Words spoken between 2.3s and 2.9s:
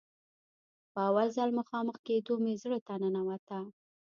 مې زړه